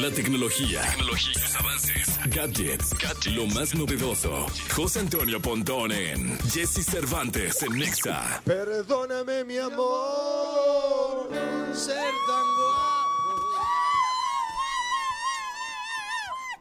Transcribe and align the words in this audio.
La 0.00 0.10
tecnología, 0.10 0.80
tecnología, 0.80 1.42
los 1.42 1.56
avances, 1.56 2.18
gadgets, 2.30 2.94
lo 3.26 3.44
más 3.48 3.74
novedoso. 3.74 4.46
José 4.74 5.00
Antonio 5.00 5.42
Pontón 5.42 5.92
en 5.92 6.38
Jesse 6.48 6.82
Cervantes 6.86 7.62
en 7.62 7.78
Nexa. 7.78 8.40
Perdóname, 8.46 9.44
mi 9.44 9.58
amor, 9.58 11.28
ser 11.74 11.96
tan 12.26 12.46
guapo. 12.56 13.10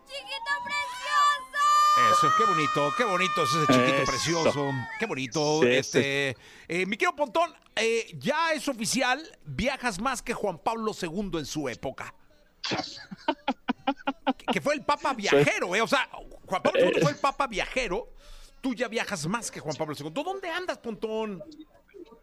¡Chiquito 0.06 0.54
precioso! 0.66 2.12
Eso, 2.12 2.34
qué 2.38 2.44
bonito, 2.44 2.94
qué 2.98 3.04
bonito 3.06 3.44
es 3.44 3.50
ese 3.50 3.68
chiquito 3.68 4.02
Eso. 4.02 4.12
precioso. 4.12 4.72
Qué 5.00 5.06
bonito. 5.06 5.60
Sí, 5.62 5.68
este, 5.70 6.36
eh, 6.68 6.86
mi 6.86 6.98
querido 6.98 7.16
Pontón, 7.16 7.54
eh, 7.78 8.06
ya 8.18 8.52
es 8.52 8.68
oficial, 8.68 9.26
viajas 9.46 10.02
más 10.02 10.22
que 10.22 10.34
Juan 10.34 10.58
Pablo 10.58 10.92
II 11.02 11.40
en 11.40 11.46
su 11.46 11.70
época. 11.70 12.14
que, 14.54 14.62
fue 14.62 14.76
el 14.76 14.82
Papa 14.84 15.14
viajero, 15.14 15.76
¿eh? 15.76 15.82
O 15.82 15.88
sea, 15.88 16.08
Juan 16.46 16.62
Pablo 16.62 16.80
II 16.80 17.02
fue 17.02 17.12
el 17.12 17.18
Papa 17.18 17.48
viajero. 17.48 18.10
Tú 18.62 18.74
ya 18.74 18.88
viajas 18.88 19.26
más 19.28 19.52
que 19.52 19.60
Juan 19.60 19.76
Pablo 19.76 19.96
II. 19.98 20.10
¿Dónde 20.12 20.50
andas, 20.50 20.78
Pontón? 20.80 21.42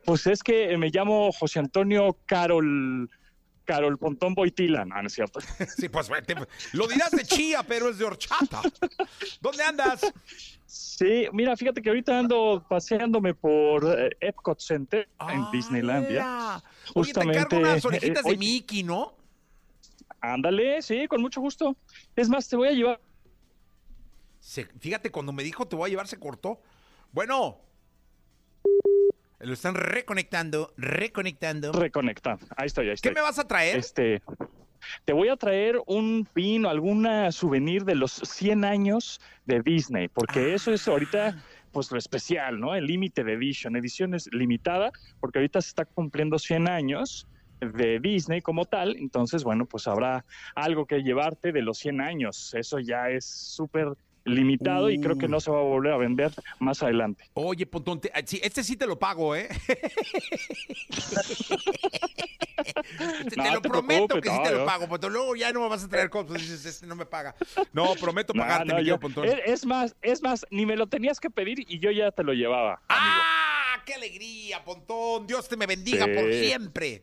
Pues 0.05 0.27
es 0.27 0.43
que 0.43 0.77
me 0.77 0.91
llamo 0.91 1.33
José 1.33 1.59
Antonio 1.59 2.17
Carol, 2.27 3.11
Carol 3.65 3.98
Pontón 3.98 4.34
Boitila, 4.34 4.84
no, 4.84 5.01
no 5.01 5.06
es 5.06 5.15
cierto. 5.15 5.41
Sí, 5.77 5.89
pues 5.89 6.09
te- 6.27 6.37
lo 6.73 6.87
dirás 6.87 7.11
de 7.11 7.25
chía, 7.25 7.62
pero 7.62 7.89
es 7.89 7.98
de 7.98 8.05
horchata. 8.05 8.61
¿Dónde 9.41 9.62
andas? 9.65 10.01
Sí, 10.67 11.27
mira, 11.33 11.56
fíjate 11.56 11.81
que 11.83 11.89
ahorita 11.89 12.19
ando 12.19 12.65
paseándome 12.69 13.34
por 13.34 13.84
eh, 13.98 14.11
Epcot 14.20 14.61
Center 14.61 15.09
en 15.28 15.41
Ah, 15.42 15.51
Disneylandia. 15.53 16.62
Oye, 16.95 17.12
te 17.12 17.20
encargo 17.20 17.33
Justamente, 17.33 17.56
unas 17.56 17.84
orejitas 17.84 18.19
eh, 18.20 18.28
de 18.28 18.28
oye. 18.31 18.39
Mickey, 18.39 18.83
¿no? 18.83 19.16
Ándale, 20.35 20.83
sí, 20.83 21.07
con 21.09 21.21
mucho 21.21 21.41
gusto. 21.41 21.77
Es 22.15 22.29
más, 22.29 22.48
te 22.48 22.57
voy 22.57 22.69
a 22.69 22.73
llevar. 22.73 23.01
Se- 24.41 24.67
fíjate, 24.78 25.11
cuando 25.11 25.33
me 25.33 25.42
dijo 25.42 25.67
te 25.67 25.77
voy 25.77 25.89
a 25.89 25.91
llevar, 25.91 26.06
se 26.09 26.19
cortó. 26.19 26.61
Bueno. 27.12 27.59
Lo 29.39 29.53
están 29.53 29.75
reconectando, 29.75 30.73
reconectando. 30.78 31.70
Reconectar. 31.73 32.39
Ahí 32.56 32.67
estoy, 32.67 32.87
ahí 32.87 32.91
¿Qué 32.91 32.95
estoy. 32.95 33.15
me 33.15 33.20
vas 33.20 33.39
a 33.39 33.47
traer? 33.47 33.77
Este, 33.77 34.23
te 35.05 35.12
voy 35.12 35.28
a 35.28 35.37
traer 35.37 35.81
un 35.87 36.27
pin 36.33 36.65
o 36.65 36.70
alguna 36.70 37.31
souvenir 37.33 37.84
de 37.84 37.95
los 37.97 38.12
100 38.12 38.65
años 38.65 39.20
de 39.45 39.61
Disney, 39.62 40.09
porque 40.09 40.55
eso 40.55 40.72
es 40.72 40.89
ahorita 40.89 41.43
pues 41.70 41.93
lo 41.93 41.98
especial, 41.98 42.59
¿no? 42.59 42.75
El 42.75 42.87
limited 42.87 43.28
edition, 43.28 43.77
edición 43.77 44.15
es 44.15 44.27
limitada, 44.33 44.91
porque 45.20 45.39
ahorita 45.41 45.61
se 45.61 45.69
está 45.69 45.84
cumpliendo 45.84 46.39
100 46.39 46.70
años 46.70 47.27
de 47.61 47.99
Disney 48.01 48.43
como 48.43 48.65
tal, 48.67 48.97
entonces 48.97 49.43
bueno, 49.45 49.67
pues 49.67 49.87
habrá 49.89 50.25
algo 50.55 50.87
que 50.87 51.03
llevarte 51.03 51.53
de 51.53 51.62
los 51.62 51.79
100 51.79 52.01
años, 52.01 52.53
eso 52.55 52.79
ya 52.79 53.09
es 53.11 53.25
súper 53.25 53.89
limitado 54.25 54.91
y 54.91 55.01
creo 55.01 55.17
que 55.17 55.29
no 55.29 55.39
se 55.39 55.53
va 55.53 55.61
a 55.61 55.62
volver 55.62 55.93
a 55.93 55.97
vender 55.97 56.33
más 56.59 56.83
adelante. 56.83 57.25
Oye, 57.34 57.65
Pontón, 57.65 58.01
te- 58.01 58.11
ah, 58.12 58.23
sí, 58.27 58.41
este 58.43 58.65
sí 58.65 58.77
te 58.77 58.84
lo 58.87 58.99
pago, 58.99 59.37
¿eh? 59.37 59.49
te, 63.29 63.37
No 63.37 63.43
te 63.45 63.51
lo 63.53 63.61
te 63.61 63.69
prometo 63.69 64.21
que 64.21 64.29
sí 64.31 64.37
te 64.43 64.51
lo 64.53 64.65
pago, 64.67 64.89
Pontón. 64.89 65.12
Luego 65.12 65.37
ya 65.37 65.53
no 65.53 65.61
me 65.62 65.69
vas 65.69 65.84
a 65.84 65.89
traer 65.89 66.11
cosas, 66.11 66.39
dices, 66.41 66.65
este 66.67 66.87
no 66.87 66.97
me 66.97 67.07
paga. 67.07 67.34
No, 67.73 67.95
prometo 67.95 68.33
No, 68.34 68.43
pagarte, 68.43 68.73
no, 68.73 68.79
mi 68.81 68.84
yo- 68.84 68.99
Pontón. 68.99 69.27
es, 69.45 69.65
más, 69.65 69.95
es 70.03 70.23
más, 70.23 70.45
ni 70.51 70.67
me 70.67 70.77
lo 70.77 70.87
tenías 70.89 71.21
que 71.21 71.31
pedir 71.31 71.61
y 71.61 71.79
yo 71.79 71.91
ya 71.91 72.11
te 72.11 72.23
lo 72.25 72.33
llevaba. 72.33 72.81
amigo. 72.89 73.15
¡Ah! 73.23 73.83
¡Qué 73.84 73.95
alegría, 73.95 74.65
Pontón! 74.65 75.27
Dios 75.27 75.49
te 75.49 75.57
me 75.57 75.67
bendiga 75.67 76.05
Sí. 76.07 76.12
por 76.15 76.33
siempre. 76.33 77.03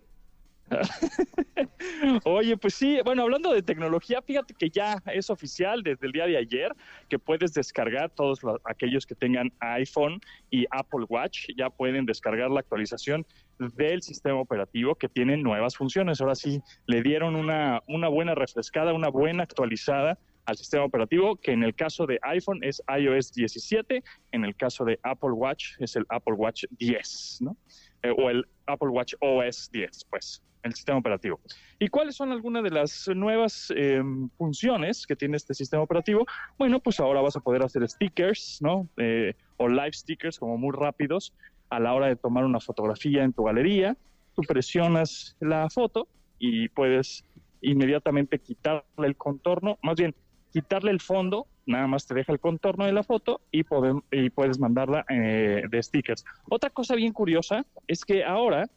Oye, 2.25 2.57
pues 2.57 2.73
sí, 2.75 2.99
bueno, 3.03 3.23
hablando 3.23 3.53
de 3.53 3.61
tecnología, 3.61 4.21
fíjate 4.21 4.53
que 4.53 4.69
ya 4.69 5.01
es 5.13 5.29
oficial 5.29 5.83
desde 5.83 6.05
el 6.07 6.11
día 6.11 6.25
de 6.25 6.37
ayer 6.37 6.71
que 7.09 7.19
puedes 7.19 7.53
descargar 7.53 8.09
todos 8.11 8.41
los- 8.43 8.59
aquellos 8.65 9.05
que 9.05 9.15
tengan 9.15 9.51
iPhone 9.59 10.19
y 10.49 10.65
Apple 10.71 11.05
Watch, 11.09 11.47
ya 11.57 11.69
pueden 11.69 12.05
descargar 12.05 12.49
la 12.49 12.61
actualización 12.61 13.25
del 13.59 14.01
sistema 14.01 14.39
operativo 14.39 14.95
que 14.95 15.09
tiene 15.09 15.37
nuevas 15.37 15.75
funciones. 15.75 16.21
Ahora 16.21 16.35
sí, 16.35 16.59
le 16.87 17.01
dieron 17.01 17.35
una, 17.35 17.81
una 17.87 18.07
buena 18.07 18.35
refrescada, 18.35 18.93
una 18.93 19.09
buena 19.09 19.43
actualizada 19.43 20.17
al 20.45 20.57
sistema 20.57 20.83
operativo, 20.83 21.37
que 21.37 21.51
en 21.51 21.63
el 21.63 21.73
caso 21.73 22.05
de 22.05 22.19
iPhone 22.23 22.59
es 22.63 22.81
iOS 22.99 23.31
17, 23.31 24.03
en 24.33 24.43
el 24.43 24.55
caso 24.55 24.83
de 24.83 24.99
Apple 25.03 25.31
Watch 25.31 25.75
es 25.79 25.95
el 25.95 26.05
Apple 26.09 26.33
Watch 26.33 26.65
10, 26.71 27.37
¿no? 27.41 27.55
Eh, 28.03 28.13
o 28.17 28.29
el 28.29 28.45
Apple 28.67 28.89
Watch 28.89 29.13
OS 29.21 29.69
10, 29.71 30.05
pues, 30.09 30.43
el 30.63 30.73
sistema 30.73 30.97
operativo. 30.97 31.39
¿Y 31.79 31.87
cuáles 31.87 32.15
son 32.15 32.31
algunas 32.31 32.63
de 32.63 32.69
las 32.69 33.07
nuevas 33.15 33.71
eh, 33.75 34.01
funciones 34.37 35.07
que 35.07 35.15
tiene 35.15 35.37
este 35.37 35.53
sistema 35.53 35.83
operativo? 35.83 36.25
Bueno, 36.57 36.79
pues 36.79 36.99
ahora 36.99 37.21
vas 37.21 37.35
a 37.37 37.39
poder 37.39 37.63
hacer 37.63 37.87
stickers, 37.89 38.59
¿no? 38.61 38.89
Eh, 38.97 39.33
o 39.57 39.67
live 39.69 39.93
stickers 39.93 40.37
como 40.37 40.57
muy 40.57 40.75
rápidos 40.75 41.33
a 41.69 41.79
la 41.79 41.93
hora 41.93 42.07
de 42.07 42.15
tomar 42.15 42.43
una 42.43 42.59
fotografía 42.59 43.23
en 43.23 43.33
tu 43.33 43.45
galería. 43.45 43.95
Tú 44.35 44.41
presionas 44.43 45.35
la 45.39 45.69
foto 45.69 46.07
y 46.39 46.67
puedes 46.69 47.23
inmediatamente 47.61 48.39
quitarle 48.39 48.83
el 48.97 49.15
contorno, 49.15 49.79
más 49.81 49.95
bien 49.95 50.13
quitarle 50.51 50.91
el 50.91 50.99
fondo, 50.99 51.47
nada 51.65 51.87
más 51.87 52.05
te 52.05 52.13
deja 52.13 52.31
el 52.31 52.39
contorno 52.39 52.85
de 52.85 52.93
la 52.93 53.03
foto 53.03 53.41
y, 53.51 53.63
y 54.11 54.29
puedes 54.29 54.59
mandarla 54.59 55.05
eh, 55.09 55.63
de 55.69 55.83
stickers. 55.83 56.25
Otra 56.49 56.69
cosa 56.69 56.95
bien 56.95 57.13
curiosa 57.13 57.65
es 57.87 58.03
que 58.03 58.23
ahora 58.23 58.69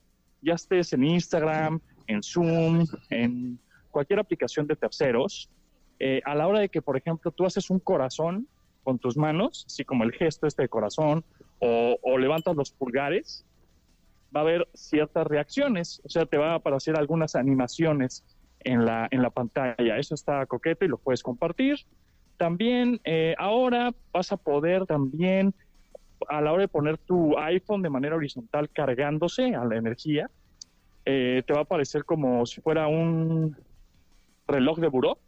ya 0.43 0.55
estés 0.55 0.93
en 0.93 1.05
Instagram, 1.05 1.81
en 2.07 2.23
Zoom, 2.23 2.87
en 3.11 3.59
cualquier 3.91 4.21
aplicación 4.21 4.67
de 4.67 4.77
terceros, 4.77 5.51
eh, 5.99 6.21
a 6.25 6.35
la 6.35 6.47
hora 6.47 6.61
de 6.61 6.69
que, 6.69 6.83
por 6.83 6.97
ejemplo, 6.97 7.31
tú 7.31 7.45
haces 7.47 7.71
un 7.71 7.81
corazón 7.81 8.47
con 8.85 8.99
tus 8.99 9.17
manos, 9.17 9.65
así 9.67 9.85
como 9.85 10.05
el 10.05 10.13
gesto 10.13 10.47
este 10.47 10.63
de 10.63 10.69
corazón, 10.69 11.25
o, 11.59 11.99
o 12.03 12.19
levantas 12.19 12.55
los 12.55 12.71
pulgares, 12.71 13.45
va 14.35 14.41
a 14.41 14.43
haber 14.43 14.69
ciertas 14.75 15.27
reacciones, 15.27 16.01
o 16.05 16.09
sea, 16.09 16.27
te 16.27 16.37
va 16.37 16.53
a 16.53 16.55
aparecer 16.57 16.97
algunas 16.97 17.35
animaciones 17.35 18.25
en 18.61 18.85
la, 18.85 19.09
en 19.11 19.23
la 19.23 19.31
pantalla. 19.31 19.97
Eso 19.97 20.15
está 20.15 20.45
coqueto 20.47 20.85
y 20.85 20.89
lo 20.89 20.99
puedes 20.99 21.23
compartir. 21.23 21.79
También 22.37 23.01
eh, 23.05 23.35
ahora 23.39 23.93
vas 24.13 24.33
a 24.33 24.37
poder 24.37 24.87
también, 24.87 25.55
a 26.29 26.41
la 26.41 26.53
hora 26.53 26.63
de 26.63 26.69
poner 26.69 26.99
tu 26.99 27.39
iPhone 27.39 27.83
de 27.83 27.91
manera 27.91 28.17
horizontal 28.17 28.69
cargándose 28.71 29.55
a 29.55 29.65
la 29.65 29.77
energía, 29.77 30.31
eh, 31.05 31.43
te 31.47 31.53
va 31.53 31.61
a 31.61 31.63
aparecer 31.63 32.05
como 32.05 32.45
si 32.47 32.61
fuera 32.61 32.89
un 32.89 33.57
reloj 34.47 34.79
de 34.79 34.89
buró. 34.89 35.19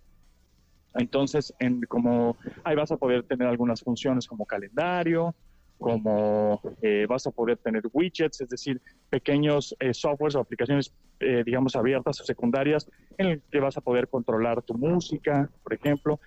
Entonces, 0.94 1.54
en, 1.60 1.82
como 1.82 2.36
ahí 2.64 2.74
vas 2.74 2.90
a 2.90 2.96
poder 2.96 3.22
tener 3.22 3.46
algunas 3.46 3.82
funciones 3.82 4.26
como 4.26 4.46
calendario, 4.46 5.34
como 5.78 6.60
eh, 6.82 7.06
vas 7.08 7.26
a 7.26 7.30
poder 7.30 7.56
tener 7.58 7.84
widgets, 7.92 8.40
es 8.40 8.48
decir, 8.48 8.80
pequeños 9.08 9.76
eh, 9.78 9.94
softwares 9.94 10.34
o 10.34 10.40
aplicaciones, 10.40 10.92
eh, 11.20 11.42
digamos, 11.46 11.76
abiertas 11.76 12.20
o 12.20 12.24
secundarias 12.24 12.90
en 13.16 13.26
el 13.26 13.42
que 13.50 13.60
vas 13.60 13.76
a 13.76 13.80
poder 13.80 14.08
controlar 14.08 14.62
tu 14.62 14.74
música, 14.74 15.48
por 15.62 15.72
ejemplo. 15.72 16.20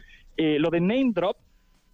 Eh, 0.43 0.57
lo 0.57 0.71
de 0.71 0.79
name 0.81 1.11
drop, 1.13 1.37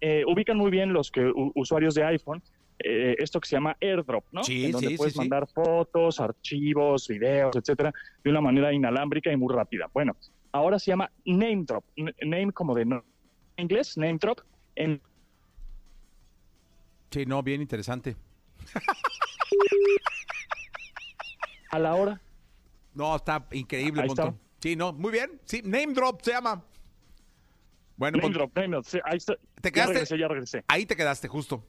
eh, 0.00 0.24
ubican 0.26 0.56
muy 0.56 0.70
bien 0.70 0.94
los 0.94 1.10
que 1.10 1.20
u- 1.26 1.52
usuarios 1.54 1.94
de 1.94 2.02
iPhone, 2.04 2.42
eh, 2.82 3.14
esto 3.18 3.40
que 3.40 3.46
se 3.48 3.56
llama 3.56 3.76
airdrop, 3.78 4.24
¿no? 4.32 4.42
Sí, 4.42 4.64
en 4.64 4.72
donde 4.72 4.88
sí, 4.88 4.96
puedes 4.96 5.12
sí, 5.12 5.18
mandar 5.18 5.46
fotos, 5.48 6.18
archivos, 6.18 7.08
videos, 7.08 7.54
etcétera, 7.56 7.92
de 8.24 8.30
una 8.30 8.40
manera 8.40 8.72
inalámbrica 8.72 9.30
y 9.30 9.36
muy 9.36 9.54
rápida. 9.54 9.90
Bueno, 9.92 10.16
ahora 10.52 10.78
se 10.78 10.90
llama 10.92 11.10
name 11.26 11.64
drop, 11.66 11.84
name 12.24 12.50
como 12.52 12.74
de 12.74 12.86
no- 12.86 13.04
en 13.56 13.64
inglés, 13.64 13.98
name 13.98 14.16
drop, 14.18 14.40
en 14.76 14.98
Sí, 17.10 17.26
no, 17.26 17.42
bien 17.42 17.60
interesante. 17.60 18.16
a 21.70 21.78
la 21.78 21.94
hora 21.94 22.20
No, 22.94 23.14
está 23.16 23.46
increíble, 23.52 24.00
Ahí 24.02 24.08
está. 24.08 24.24
Pontón. 24.24 24.40
Sí, 24.60 24.74
no, 24.74 24.92
muy 24.92 25.12
bien. 25.12 25.40
Sí, 25.44 25.62
Name 25.62 25.92
Drop 25.94 26.20
se 26.22 26.32
llama. 26.32 26.64
Bueno, 27.98 28.18
Name 28.18 28.32
drop, 28.32 28.56
name 28.56 28.68
drop. 28.68 28.84
Sí, 28.86 28.98
ahí 29.04 29.16
está. 29.16 29.34
¿Te 29.60 29.68
Ya 29.68 29.70
quedaste? 29.72 29.92
regresé, 29.94 30.18
ya 30.18 30.28
regresé. 30.28 30.64
ahí 30.68 30.86
te 30.86 30.96
quedaste 30.96 31.26
justo. 31.28 31.64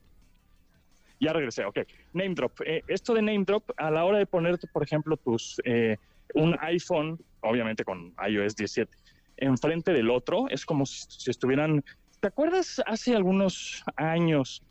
Ya 1.20 1.34
regresé, 1.34 1.66
ok. 1.66 1.80
Name 2.14 2.36
drop. 2.36 2.62
Eh, 2.66 2.84
esto 2.88 3.14
de 3.16 3.22
name 3.24 3.44
drop, 3.46 3.72
a 3.78 3.90
la 3.92 4.06
hora 4.06 4.20
de 4.20 4.26
ponerte, 4.28 4.68
por 4.68 4.84
ejemplo, 4.84 5.18
tus 5.18 5.60
eh, 5.66 5.98
un 6.36 6.56
iPhone, 6.62 7.20
obviamente 7.42 7.84
con 7.84 8.14
iOS 8.30 8.56
17, 8.56 8.96
enfrente 9.38 9.92
del 9.92 10.12
otro, 10.12 10.48
es 10.50 10.66
como 10.66 10.86
si, 10.86 11.04
si 11.10 11.32
estuvieran. 11.32 11.84
¿Te 12.22 12.28
acuerdas 12.28 12.80
hace 12.86 13.16
algunos 13.16 13.84
años 13.96 14.62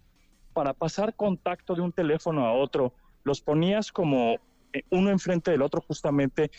para 0.55 0.73
pasar 0.75 1.15
contacto 1.17 1.75
de 1.75 1.81
un 1.83 1.93
teléfono 1.93 2.47
a 2.47 2.53
otro, 2.53 2.95
los 3.25 3.41
ponías 3.41 3.91
como 3.91 4.37
eh, 4.73 4.83
uno 4.91 5.11
enfrente 5.11 5.51
del 5.51 5.63
otro, 5.63 5.81
justamente 5.81 6.51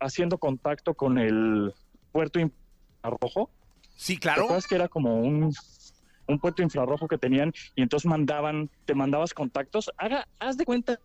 haciendo 0.00 0.38
contacto 0.38 0.94
con 0.94 1.18
el 1.18 1.74
puerto 2.12 2.38
infrarrojo? 2.38 3.50
Sí, 3.98 4.14
¿Te 4.14 4.20
claro. 4.20 4.44
acuerdas 4.44 4.68
que 4.68 4.76
era 4.76 4.86
como 4.86 5.20
un, 5.20 5.52
un 6.28 6.38
puerto 6.38 6.62
infrarrojo 6.62 7.08
que 7.08 7.18
tenían 7.18 7.52
y 7.74 7.82
entonces 7.82 8.08
mandaban, 8.08 8.70
te 8.84 8.94
mandabas 8.94 9.34
contactos? 9.34 9.90
Haga, 9.96 10.28
haz 10.38 10.56
de 10.56 10.64
cuenta. 10.64 11.00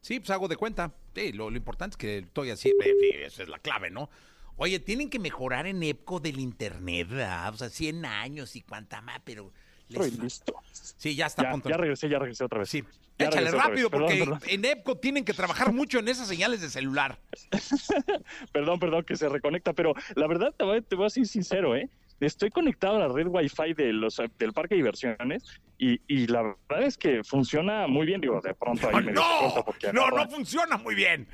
Sí, 0.00 0.20
pues 0.20 0.30
hago 0.30 0.48
de 0.48 0.56
cuenta. 0.56 0.94
Sí, 1.14 1.32
lo, 1.32 1.50
lo 1.50 1.56
importante 1.58 1.94
es 1.94 1.96
que 1.98 2.18
estoy 2.26 2.48
así. 2.48 2.72
sí, 2.82 3.10
esa 3.22 3.42
es 3.42 3.50
la 3.50 3.58
clave, 3.58 3.90
¿no? 3.90 4.08
Oye, 4.56 4.80
tienen 4.80 5.10
que 5.10 5.18
mejorar 5.18 5.66
en 5.66 5.82
EPCO 5.82 6.18
del 6.18 6.40
internet, 6.40 7.08
¿verdad? 7.10 7.52
O 7.52 7.58
sea, 7.58 7.68
100 7.68 8.06
años 8.06 8.56
y 8.56 8.62
cuánta 8.62 9.02
más, 9.02 9.20
pero... 9.24 9.52
fa- 9.90 10.22
listo. 10.22 10.54
Sí, 10.72 11.14
ya 11.14 11.26
está. 11.26 11.44
Ya, 11.44 11.50
Ponto. 11.50 11.68
ya 11.68 11.76
regresé, 11.76 12.08
ya 12.08 12.18
regresé 12.18 12.44
otra 12.44 12.60
vez. 12.60 12.68
Sí. 12.68 12.82
Ya 13.18 13.26
Échale 13.26 13.50
rápido. 13.50 13.90
Perdón, 13.90 14.06
porque 14.08 14.18
perdón. 14.20 14.40
en 14.46 14.64
EPCO 14.64 14.96
tienen 14.98 15.24
que 15.24 15.32
trabajar 15.32 15.72
mucho 15.72 15.98
en 15.98 16.08
esas 16.08 16.28
señales 16.28 16.60
de 16.60 16.70
celular. 16.70 17.18
Perdón, 18.52 18.78
perdón, 18.78 19.04
que 19.04 19.16
se 19.16 19.28
reconecta, 19.28 19.72
pero 19.72 19.94
la 20.14 20.26
verdad 20.26 20.54
te 20.56 20.64
voy, 20.64 20.82
te 20.82 20.94
voy 20.96 21.06
a 21.06 21.10
ser 21.10 21.26
sincero, 21.26 21.74
¿eh? 21.76 21.88
Estoy 22.20 22.50
conectado 22.50 22.96
a 22.96 23.00
la 23.00 23.08
red 23.08 23.26
Wi-Fi 23.28 23.74
de 23.74 23.92
los, 23.92 24.20
del 24.38 24.52
parque 24.52 24.74
de 24.74 24.78
diversiones 24.78 25.44
y, 25.78 26.00
y 26.08 26.26
la 26.26 26.42
verdad 26.68 26.86
es 26.86 26.96
que 26.98 27.22
funciona 27.22 27.86
muy 27.86 28.06
bien. 28.06 28.20
Digo, 28.20 28.40
de 28.40 28.54
pronto 28.54 28.88
ahí 28.88 29.04
medio 29.04 29.22
se 29.22 29.54
no, 29.56 29.64
porque 29.64 29.92
no, 29.92 30.10
no 30.10 30.28
funciona 30.28 30.76
muy 30.78 30.94
bien. 30.96 31.28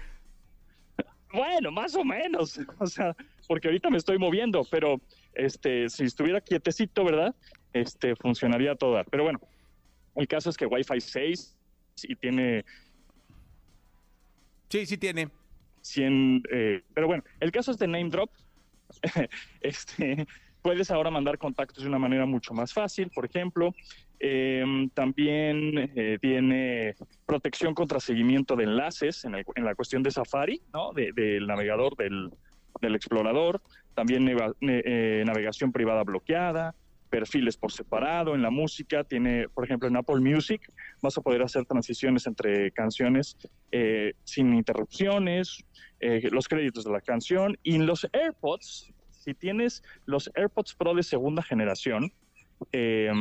Bueno, 1.32 1.70
más 1.70 1.94
o 1.94 2.04
menos. 2.04 2.60
O 2.78 2.86
sea, 2.86 3.16
porque 3.48 3.68
ahorita 3.68 3.90
me 3.90 3.96
estoy 3.98 4.18
moviendo, 4.18 4.64
pero 4.70 5.00
este, 5.34 5.88
si 5.88 6.04
estuviera 6.04 6.40
quietecito, 6.40 7.04
¿verdad? 7.04 7.34
Este, 7.72 8.14
funcionaría 8.16 8.74
toda. 8.74 9.04
Pero 9.04 9.24
bueno, 9.24 9.40
el 10.16 10.28
caso 10.28 10.50
es 10.50 10.56
que 10.56 10.66
Wi-Fi 10.66 11.00
6 11.00 11.56
y 12.04 12.16
tiene 12.16 12.64
Sí, 14.68 14.86
sí 14.86 14.98
tiene. 14.98 15.28
100, 15.82 16.42
eh, 16.50 16.82
pero 16.94 17.06
bueno, 17.06 17.22
el 17.40 17.52
caso 17.52 17.70
es 17.70 17.78
de 17.78 17.86
name 17.86 18.08
drop. 18.08 18.30
este, 19.60 20.26
puedes 20.62 20.90
ahora 20.90 21.10
mandar 21.10 21.36
contactos 21.38 21.82
de 21.84 21.88
una 21.88 21.98
manera 21.98 22.24
mucho 22.26 22.54
más 22.54 22.72
fácil, 22.72 23.10
por 23.14 23.26
ejemplo. 23.26 23.74
Eh, 24.18 24.64
también 24.94 25.90
eh, 25.94 26.18
tiene 26.20 26.94
protección 27.26 27.74
contra 27.74 28.00
seguimiento 28.00 28.56
de 28.56 28.64
enlaces 28.64 29.24
en, 29.26 29.34
el- 29.34 29.44
en 29.54 29.64
la 29.64 29.74
cuestión 29.74 30.02
de 30.02 30.10
Safari, 30.10 30.62
¿no? 30.72 30.92
De- 30.92 31.12
del 31.12 31.46
navegador, 31.46 31.94
del, 31.96 32.30
del 32.80 32.94
explorador. 32.94 33.60
También 33.94 34.28
eh, 34.60 35.22
navegación 35.26 35.72
privada 35.72 36.02
bloqueada, 36.02 36.74
perfiles 37.14 37.56
por 37.56 37.70
separado 37.70 38.34
en 38.34 38.42
la 38.42 38.50
música. 38.50 39.04
Tiene, 39.04 39.48
por 39.48 39.64
ejemplo, 39.64 39.88
en 39.88 39.96
Apple 39.96 40.18
Music 40.18 40.68
vas 41.00 41.16
a 41.16 41.20
poder 41.20 41.42
hacer 41.42 41.64
transiciones 41.64 42.26
entre 42.26 42.72
canciones 42.72 43.36
eh, 43.70 44.14
sin 44.24 44.52
interrupciones, 44.52 45.64
eh, 46.00 46.28
los 46.32 46.48
créditos 46.48 46.84
de 46.84 46.90
la 46.90 47.00
canción 47.00 47.56
y 47.62 47.76
en 47.76 47.86
los 47.86 48.08
AirPods, 48.12 48.92
si 49.12 49.32
tienes 49.32 49.84
los 50.06 50.28
AirPods 50.34 50.74
Pro 50.74 50.92
de 50.92 51.04
segunda 51.04 51.40
generación, 51.40 52.12
eh, 52.72 53.12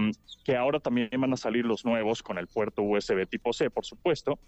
que 0.43 0.55
ahora 0.55 0.79
también 0.79 1.09
van 1.15 1.33
a 1.33 1.37
salir 1.37 1.63
los 1.63 1.85
nuevos 1.85 2.23
con 2.23 2.39
el 2.39 2.47
puerto 2.47 2.81
USB 2.81 3.27
tipo 3.27 3.53
C, 3.53 3.69
por 3.69 3.85
supuesto. 3.85 4.39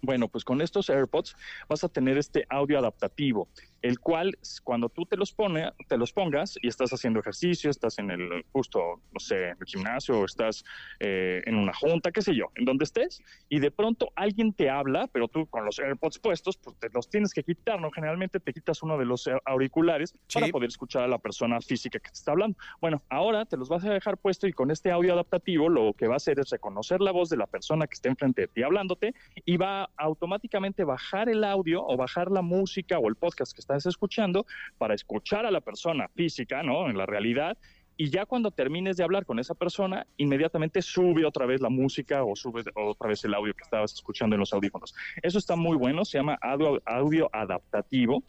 Bueno, 0.00 0.28
pues 0.28 0.44
con 0.44 0.60
estos 0.60 0.88
AirPods 0.88 1.34
vas 1.68 1.82
a 1.82 1.88
tener 1.88 2.16
este 2.16 2.46
audio 2.48 2.78
adaptativo, 2.78 3.48
el 3.82 4.00
cual 4.00 4.38
cuando 4.64 4.88
tú 4.88 5.04
te 5.04 5.16
los, 5.16 5.32
pone, 5.32 5.70
te 5.88 5.96
los 5.96 6.12
pongas 6.12 6.56
y 6.60 6.68
estás 6.68 6.92
haciendo 6.92 7.20
ejercicio, 7.20 7.70
estás 7.70 7.98
en 7.98 8.10
el 8.10 8.44
justo, 8.52 9.00
no 9.12 9.20
sé, 9.20 9.50
en 9.50 9.56
el 9.60 9.66
gimnasio 9.66 10.20
o 10.20 10.24
estás 10.24 10.64
eh, 11.00 11.42
en 11.46 11.56
una 11.56 11.72
junta, 11.74 12.10
qué 12.10 12.22
sé 12.22 12.34
yo, 12.34 12.46
en 12.54 12.64
donde 12.64 12.84
estés, 12.84 13.22
y 13.48 13.60
de 13.60 13.70
pronto 13.70 14.10
alguien 14.16 14.52
te 14.52 14.70
habla, 14.70 15.08
pero 15.12 15.28
tú 15.28 15.46
con 15.46 15.64
los 15.64 15.78
AirPods 15.78 16.18
puestos, 16.18 16.56
pues 16.56 16.76
te 16.78 16.88
los 16.90 17.08
tienes 17.08 17.32
que 17.32 17.42
quitar, 17.42 17.80
¿no? 17.80 17.90
Generalmente 17.90 18.40
te 18.40 18.52
quitas 18.52 18.82
uno 18.82 18.98
de 18.98 19.04
los 19.04 19.28
auriculares 19.44 20.14
para 20.32 20.48
poder 20.48 20.68
escuchar 20.68 21.02
a 21.02 21.08
la 21.08 21.18
persona 21.18 21.60
física 21.60 21.98
que 21.98 22.10
te 22.10 22.14
está 22.14 22.32
hablando. 22.32 22.58
Bueno, 22.80 23.02
ahora 23.08 23.44
te 23.44 23.56
los 23.56 23.68
vas 23.68 23.84
a 23.84 23.92
dejar 23.92 24.18
puesto 24.18 24.46
y 24.46 24.52
con 24.52 24.70
este 24.70 24.90
audio 24.90 25.12
adaptativo 25.12 25.68
lo 25.68 25.92
que 25.94 26.06
va 26.06 26.14
a 26.14 26.16
hacer 26.16 26.38
es 26.40 26.50
reconocer 26.50 27.00
la 27.00 27.12
voz 27.12 27.28
de 27.28 27.36
la 27.36 27.46
persona 27.46 27.86
que 27.86 27.94
está 27.94 28.08
enfrente 28.08 28.42
de 28.42 28.48
ti 28.48 28.62
hablándote 28.62 29.14
y 29.44 29.56
va 29.56 29.84
a 29.84 29.90
automáticamente 29.96 30.84
bajar 30.84 31.28
el 31.28 31.44
audio 31.44 31.84
o 31.84 31.96
bajar 31.96 32.30
la 32.30 32.42
música 32.42 32.98
o 32.98 33.08
el 33.08 33.16
podcast 33.16 33.52
que 33.52 33.60
estás 33.74 33.86
escuchando 33.86 34.46
para 34.78 34.94
escuchar 34.94 35.44
a 35.44 35.50
la 35.50 35.60
persona 35.60 36.08
física, 36.08 36.62
¿no? 36.62 36.88
En 36.88 36.96
la 36.96 37.04
realidad. 37.04 37.56
Y 37.96 38.10
ya 38.10 38.26
cuando 38.26 38.50
termines 38.50 38.96
de 38.96 39.04
hablar 39.04 39.26
con 39.26 39.38
esa 39.38 39.54
persona, 39.54 40.06
inmediatamente 40.16 40.80
sube 40.82 41.26
otra 41.26 41.46
vez 41.46 41.60
la 41.60 41.68
música 41.68 42.24
o 42.24 42.34
sube 42.36 42.62
otra 42.74 43.08
vez 43.08 43.24
el 43.24 43.34
audio 43.34 43.52
que 43.54 43.64
estabas 43.64 43.92
escuchando 43.92 44.36
en 44.36 44.40
los 44.40 44.52
audífonos. 44.52 44.94
Eso 45.20 45.38
está 45.38 45.56
muy 45.56 45.76
bueno, 45.76 46.04
se 46.04 46.18
llama 46.18 46.38
audio, 46.86 47.28
adaptativo 47.32 48.22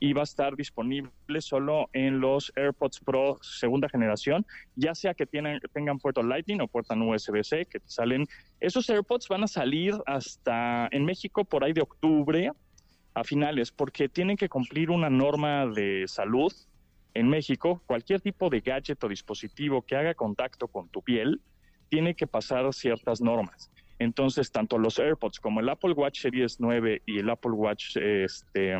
y 0.00 0.12
va 0.12 0.20
a 0.20 0.24
estar 0.24 0.54
disponible 0.54 1.10
solo 1.40 1.90
en 1.92 2.20
los 2.20 2.52
AirPods 2.54 3.00
Pro 3.00 3.38
segunda 3.42 3.88
generación, 3.88 4.46
ya 4.76 4.94
sea 4.94 5.12
que 5.14 5.26
tienen, 5.26 5.58
tengan 5.72 5.98
puerto 5.98 6.22
Lightning 6.22 6.60
o 6.60 6.68
puerto 6.68 6.94
USB-C, 6.94 7.66
que 7.66 7.80
salen. 7.86 8.24
Esos 8.60 8.88
AirPods 8.88 9.26
van 9.26 9.42
a 9.42 9.48
salir 9.48 9.94
hasta 10.06 10.88
en 10.92 11.04
México 11.04 11.44
por 11.44 11.64
ahí 11.64 11.72
de 11.72 11.80
octubre 11.80 12.52
a 13.20 13.24
finales, 13.24 13.72
porque 13.72 14.08
tienen 14.08 14.36
que 14.36 14.48
cumplir 14.48 14.90
una 14.90 15.10
norma 15.10 15.66
de 15.66 16.04
salud 16.06 16.52
en 17.14 17.28
México. 17.28 17.82
Cualquier 17.86 18.20
tipo 18.20 18.48
de 18.50 18.60
gadget 18.60 19.02
o 19.02 19.08
dispositivo 19.08 19.82
que 19.82 19.96
haga 19.96 20.14
contacto 20.14 20.68
con 20.68 20.88
tu 20.88 21.02
piel 21.02 21.40
tiene 21.88 22.14
que 22.14 22.26
pasar 22.26 22.72
ciertas 22.72 23.20
normas. 23.20 23.70
Entonces, 23.98 24.52
tanto 24.52 24.78
los 24.78 24.98
AirPods 24.98 25.40
como 25.40 25.60
el 25.60 25.68
Apple 25.68 25.92
Watch 25.92 26.20
Series 26.20 26.60
9 26.60 27.02
y 27.06 27.18
el 27.18 27.30
Apple 27.30 27.52
Watch 27.52 27.96
este, 27.96 28.76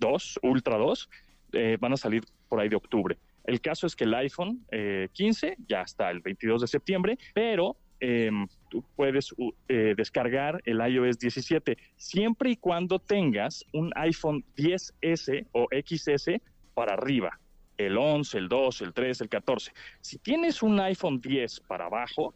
2, 0.00 0.40
Ultra 0.42 0.76
2, 0.76 1.08
eh, 1.52 1.76
van 1.80 1.92
a 1.92 1.96
salir 1.96 2.24
por 2.48 2.60
ahí 2.60 2.68
de 2.68 2.76
octubre. 2.76 3.16
El 3.44 3.60
caso 3.60 3.86
es 3.86 3.94
que 3.94 4.04
el 4.04 4.14
iPhone 4.14 4.64
eh, 4.72 5.08
15 5.12 5.56
ya 5.68 5.82
está 5.82 6.10
el 6.10 6.20
22 6.20 6.62
de 6.62 6.66
septiembre, 6.66 7.18
pero 7.34 7.76
eh, 8.00 8.30
tú 8.68 8.84
puedes 8.96 9.32
uh, 9.32 9.52
descargar 9.68 10.60
el 10.64 10.80
iOS 10.80 11.18
17 11.18 11.76
siempre 11.96 12.50
y 12.50 12.56
cuando 12.56 12.98
tengas 12.98 13.64
un 13.72 13.92
iPhone 13.96 14.44
10S 14.56 15.46
o 15.52 15.68
XS 15.70 16.40
para 16.74 16.94
arriba. 16.94 17.38
El 17.76 17.96
11, 17.96 18.38
el 18.38 18.48
12, 18.48 18.84
el 18.84 18.92
13, 18.92 19.24
el 19.24 19.30
14. 19.30 19.72
Si 20.00 20.18
tienes 20.18 20.62
un 20.62 20.80
iPhone 20.80 21.20
10 21.20 21.60
para 21.60 21.86
abajo, 21.86 22.34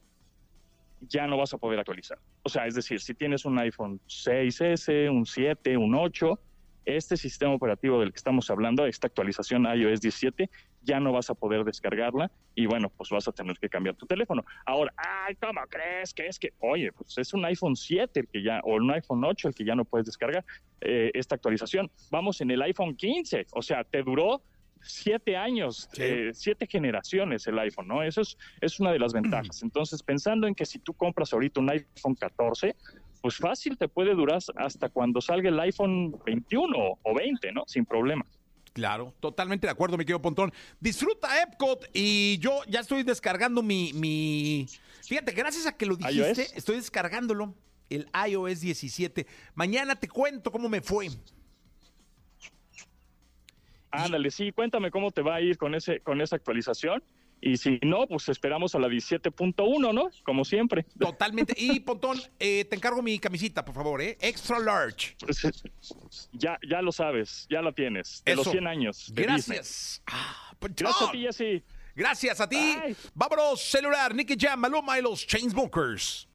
ya 1.08 1.26
no 1.26 1.36
vas 1.36 1.52
a 1.52 1.58
poder 1.58 1.78
actualizar. 1.80 2.18
O 2.42 2.48
sea, 2.48 2.66
es 2.66 2.74
decir, 2.74 3.00
si 3.00 3.14
tienes 3.14 3.44
un 3.44 3.58
iPhone 3.58 4.00
6S, 4.06 5.10
un 5.10 5.26
7, 5.26 5.76
un 5.76 5.94
8, 5.94 6.38
este 6.84 7.16
sistema 7.16 7.54
operativo 7.54 8.00
del 8.00 8.10
que 8.12 8.16
estamos 8.16 8.50
hablando, 8.50 8.86
esta 8.86 9.06
actualización 9.06 9.64
iOS 9.66 10.00
17, 10.00 10.50
ya 10.82 10.98
no 11.00 11.12
vas 11.12 11.30
a 11.30 11.34
poder 11.34 11.64
descargarla 11.64 12.30
y 12.54 12.66
bueno, 12.66 12.90
pues 12.96 13.10
vas 13.10 13.28
a 13.28 13.32
tener 13.32 13.56
que 13.58 13.68
cambiar 13.68 13.94
tu 13.96 14.06
teléfono. 14.06 14.44
Ahora, 14.66 14.92
ay, 14.96 15.36
¿cómo 15.36 15.60
crees 15.68 16.12
que 16.12 16.26
es 16.26 16.38
que? 16.38 16.52
Oye, 16.58 16.92
pues 16.92 17.16
es 17.18 17.32
un 17.34 17.44
iPhone 17.44 17.76
7 17.76 18.20
el 18.20 18.28
que 18.28 18.42
ya, 18.42 18.60
o 18.64 18.74
un 18.76 18.90
iPhone 18.90 19.24
8 19.24 19.48
el 19.48 19.54
que 19.54 19.64
ya 19.64 19.74
no 19.74 19.84
puedes 19.84 20.06
descargar 20.06 20.44
eh, 20.80 21.10
esta 21.14 21.36
actualización. 21.36 21.90
Vamos 22.10 22.40
en 22.40 22.50
el 22.50 22.60
iPhone 22.62 22.96
15, 22.96 23.46
o 23.52 23.62
sea, 23.62 23.84
te 23.84 24.02
duró 24.02 24.42
siete 24.84 25.36
años, 25.36 25.88
Sí. 25.92 26.02
eh, 26.02 26.30
siete 26.34 26.66
generaciones 26.66 27.46
el 27.46 27.56
iPhone, 27.60 27.86
¿no? 27.86 28.02
Eso 28.02 28.20
es, 28.22 28.36
es 28.60 28.80
una 28.80 28.90
de 28.90 28.98
las 28.98 29.12
ventajas. 29.12 29.62
Entonces, 29.62 30.02
pensando 30.02 30.48
en 30.48 30.56
que 30.56 30.66
si 30.66 30.80
tú 30.80 30.92
compras 30.94 31.32
ahorita 31.32 31.60
un 31.60 31.70
iPhone 31.70 32.16
14, 32.16 32.74
pues 33.22 33.36
fácil 33.36 33.78
te 33.78 33.88
puede 33.88 34.14
durar 34.14 34.40
hasta 34.56 34.88
cuando 34.88 35.20
salga 35.20 35.48
el 35.48 35.58
iPhone 35.60 36.20
21 36.26 36.98
o 37.02 37.14
20, 37.14 37.52
¿no? 37.52 37.62
Sin 37.66 37.86
problema. 37.86 38.26
Claro, 38.72 39.14
totalmente 39.20 39.66
de 39.66 39.70
acuerdo, 39.70 39.96
mi 39.96 40.04
querido 40.04 40.20
Pontón. 40.20 40.52
Disfruta 40.80 41.42
Epcot 41.42 41.88
y 41.92 42.38
yo 42.38 42.60
ya 42.68 42.80
estoy 42.80 43.04
descargando 43.04 43.62
mi, 43.62 43.92
mi... 43.92 44.66
Fíjate, 45.04 45.32
gracias 45.32 45.66
a 45.66 45.76
que 45.76 45.86
lo 45.86 45.96
dijiste, 45.96 46.42
iOS. 46.42 46.56
estoy 46.56 46.76
descargándolo, 46.76 47.54
el 47.90 48.08
iOS 48.28 48.60
17. 48.60 49.26
Mañana 49.54 49.94
te 49.94 50.08
cuento 50.08 50.50
cómo 50.50 50.68
me 50.68 50.80
fue. 50.80 51.08
Ándale, 53.90 54.30
sí, 54.30 54.52
cuéntame 54.52 54.90
cómo 54.90 55.10
te 55.10 55.20
va 55.20 55.36
a 55.36 55.40
ir 55.42 55.58
con, 55.58 55.74
ese, 55.74 56.00
con 56.00 56.20
esa 56.20 56.36
actualización. 56.36 57.04
Y 57.44 57.56
si 57.56 57.80
no, 57.82 58.06
pues 58.06 58.28
esperamos 58.28 58.74
a 58.76 58.78
la 58.78 58.86
17.1, 58.86 59.92
¿no? 59.92 60.10
Como 60.22 60.44
siempre. 60.44 60.84
Totalmente. 60.98 61.54
Y 61.56 61.80
Pontón, 61.80 62.18
eh, 62.38 62.64
te 62.64 62.76
encargo 62.76 63.02
mi 63.02 63.18
camisita, 63.18 63.64
por 63.64 63.74
favor, 63.74 64.00
¿eh? 64.00 64.16
Extra 64.20 64.60
large. 64.60 65.16
Ya, 66.32 66.56
ya 66.68 66.80
lo 66.80 66.92
sabes, 66.92 67.46
ya 67.50 67.60
la 67.60 67.72
tienes. 67.72 68.22
De 68.24 68.36
los 68.36 68.46
Eso. 68.46 68.52
100 68.52 68.66
años. 68.68 69.12
de. 69.12 69.22
Gracias. 69.24 70.02
Ah. 70.06 70.52
Gracias 70.60 71.08
a 71.08 71.10
ti, 71.10 71.18
Jessy. 71.22 71.64
Gracias 71.94 72.40
a 72.40 72.48
ti. 72.48 72.56
Bye. 72.56 72.96
Vámonos, 73.14 73.60
celular, 73.60 74.14
Nicky 74.14 74.36
Jam, 74.38 74.60
Maluma 74.60 74.98
y 74.98 75.02
los 75.02 75.26
Chainsmokers. 75.26 76.28